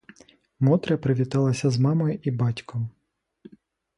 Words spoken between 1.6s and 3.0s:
з мамою і батьком.